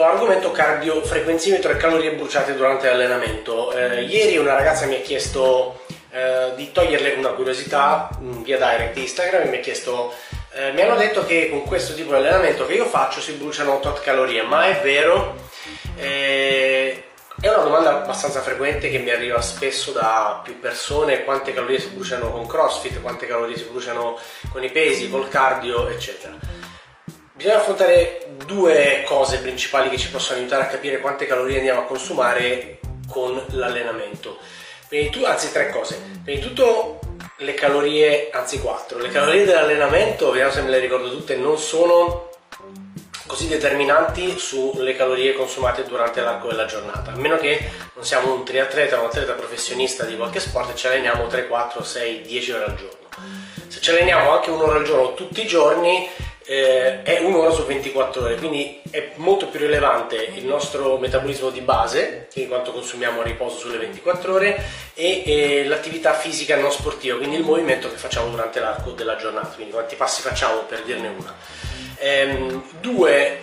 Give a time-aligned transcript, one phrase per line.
[0.00, 3.70] Allora, argomento cardio, frequenzimetro e calorie bruciate durante l'allenamento.
[3.72, 8.96] Eh, ieri una ragazza mi ha chiesto eh, di toglierle una curiosità mm, via direct
[8.96, 10.14] Instagram mi ha chiesto
[10.54, 13.78] eh, mi hanno detto che con questo tipo di allenamento che io faccio si bruciano
[13.80, 15.36] tot calorie, ma è vero?
[15.96, 17.04] Eh,
[17.38, 21.88] è una domanda abbastanza frequente che mi arriva spesso da più persone, quante calorie si
[21.88, 24.18] bruciano con CrossFit, quante calorie si bruciano
[24.50, 26.69] con i pesi, col cardio, eccetera.
[27.40, 31.84] Bisogna affrontare due cose principali che ci possono aiutare a capire quante calorie andiamo a
[31.84, 34.36] consumare con l'allenamento.
[35.24, 35.98] anzi, tre cose.
[36.22, 37.00] Prima di tutto
[37.38, 38.98] le calorie, anzi quattro.
[38.98, 42.28] Le calorie dell'allenamento, vediamo se me le ricordo tutte, non sono
[43.26, 48.44] così determinanti sulle calorie consumate durante l'arco della giornata, a meno che non siamo un
[48.44, 52.52] triatleta o un atleta professionista di qualche sport e ci alleniamo 3, 4, 6, 10
[52.52, 53.08] ore al giorno.
[53.66, 56.06] Se ci alleniamo anche un'ora al giorno tutti i giorni,
[56.50, 61.60] eh, è un'ora su 24 ore, quindi è molto più rilevante il nostro metabolismo di
[61.60, 64.60] base, quindi quanto consumiamo a riposo sulle 24 ore,
[64.94, 69.54] e, e l'attività fisica non sportiva, quindi il movimento che facciamo durante l'arco della giornata,
[69.54, 71.32] quindi quanti passi facciamo per dirne una.
[71.98, 73.38] Ehm, due,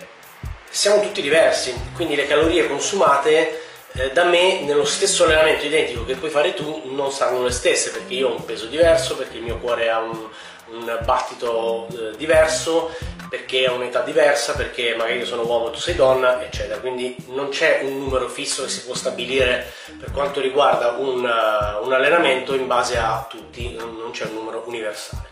[0.68, 3.67] siamo tutti diversi, quindi le calorie consumate
[3.98, 7.90] eh, da me nello stesso allenamento identico che puoi fare tu non saranno le stesse
[7.90, 10.28] perché io ho un peso diverso, perché il mio cuore ha un,
[10.70, 12.94] un battito eh, diverso,
[13.28, 16.78] perché ha un'età diversa, perché magari io sono uomo e tu sei donna, eccetera.
[16.78, 21.84] Quindi non c'è un numero fisso che si può stabilire per quanto riguarda un, uh,
[21.84, 25.28] un allenamento in base a tutti, non c'è un numero universale.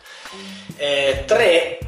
[0.76, 1.78] Eh, tre,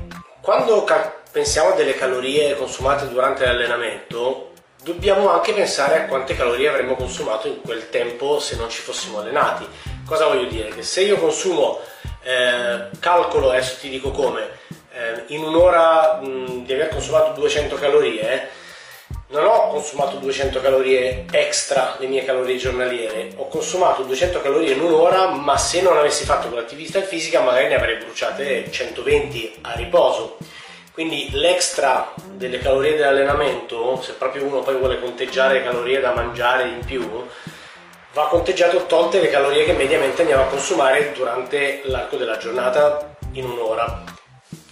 [0.40, 0.86] quando
[1.30, 4.52] pensiamo a delle calorie consumate durante l'allenamento,
[4.88, 9.18] dobbiamo anche pensare a quante calorie avremmo consumato in quel tempo se non ci fossimo
[9.18, 9.66] allenati.
[10.06, 10.68] Cosa voglio dire?
[10.70, 11.78] Che se io consumo
[12.22, 14.48] eh, calcolo, adesso ti dico come,
[14.92, 18.48] eh, in un'ora mh, di aver consumato 200 calorie,
[19.28, 24.80] non ho consumato 200 calorie extra le mie calorie giornaliere, ho consumato 200 calorie in
[24.80, 30.38] un'ora, ma se non avessi fatto quell'attività fisica magari ne avrei bruciate 120 a riposo.
[30.98, 36.66] Quindi l'extra delle calorie dell'allenamento, se proprio uno poi vuole conteggiare le calorie da mangiare
[36.66, 37.08] in più,
[38.14, 43.44] va conteggiato tolte le calorie che mediamente andiamo a consumare durante l'arco della giornata in
[43.44, 44.02] un'ora.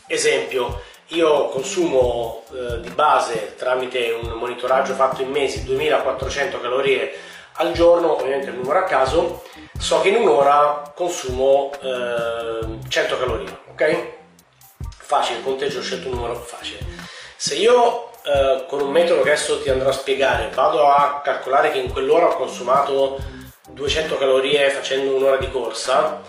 [0.08, 7.14] Esempio, io consumo eh, di base tramite un monitoraggio fatto in mesi 2400 calorie
[7.52, 9.44] al giorno, ovviamente il numero a caso,
[9.78, 14.15] so che in un'ora consumo eh, 100 calorie, ok?
[15.06, 16.80] Facile, conteggio, ho scelto un numero facile.
[17.36, 21.70] Se io eh, con un metodo che adesso ti andrò a spiegare vado a calcolare
[21.70, 23.16] che in quell'ora ho consumato
[23.68, 26.22] 200 calorie facendo un'ora di corsa,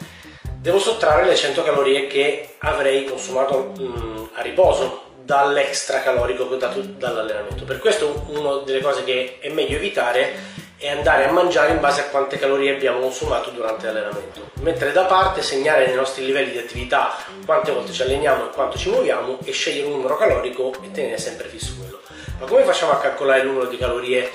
[0.60, 6.80] devo sottrarre le 100 calorie che avrei consumato mh, mm, a riposo dall'extra calorico dato
[6.82, 7.64] dall'allenamento.
[7.64, 10.36] Per questo una delle cose che è meglio evitare
[10.80, 14.52] è andare a mangiare in base a quante calorie abbiamo consumato durante l'allenamento.
[14.62, 17.16] Mettere da parte, segnare nei nostri livelli di attività
[17.46, 21.18] quante volte ci alleniamo e quanto ci muoviamo e scegliere un numero calorico e tenere
[21.18, 22.00] sempre fisso quello.
[22.40, 24.30] Ma come facciamo a calcolare il numero di calorie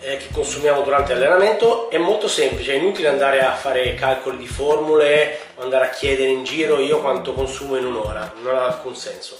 [0.00, 1.88] eh, che consumiamo durante l'allenamento?
[1.88, 6.30] È molto semplice, è inutile andare a fare calcoli di formule o andare a chiedere
[6.30, 9.38] in giro io quanto consumo in un'ora, non ha alcun senso.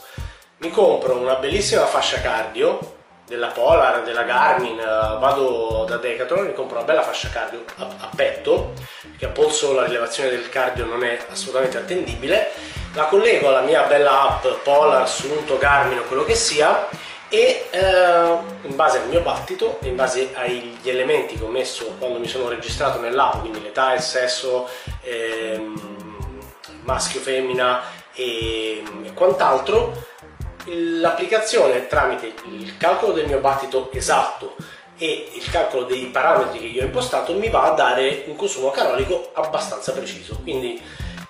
[0.58, 6.52] Mi compro una bellissima fascia cardio della Polar, della Garmin, eh, vado da Decathlon e
[6.52, 10.84] compro una bella fascia cardio a, a, petto, perché a polso la rilevazione del cardio
[10.84, 12.50] non è assolutamente attendibile,
[12.94, 16.86] la collego alla mia bella app Polar, Sunto, Garmin o quello che sia
[17.28, 22.18] e eh, in base al mio battito, in base agli elementi che ho messo quando
[22.18, 24.68] mi sono registrato nell'app, quindi l'età, il sesso,
[25.02, 25.74] ehm,
[26.82, 27.82] maschio, femmina
[28.14, 30.12] e, e quant'altro,
[30.66, 34.56] l'applicazione tramite il calcolo del mio battito esatto
[34.96, 38.70] e il calcolo dei parametri che io ho impostato mi va a dare un consumo
[38.70, 40.38] calorico abbastanza preciso.
[40.42, 40.80] Quindi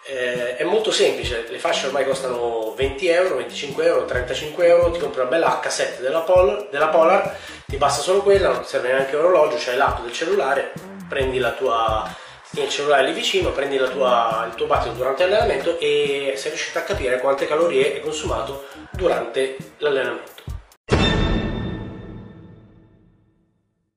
[0.06, 1.46] eh, è molto semplice.
[1.48, 4.90] Le fasce ormai costano 20 euro 25 euro 35 euro.
[4.90, 8.92] Ti compri una bella H7 della Polar, della Polar ti basta solo quella non serve
[8.92, 10.72] neanche orologio c'hai l'app del cellulare
[11.08, 12.08] prendi la tua
[12.62, 16.82] il cellulare lì vicino, prendi tua, il tuo battito durante l'allenamento e sei riuscito a
[16.82, 20.43] capire quante calorie hai consumato durante l'allenamento.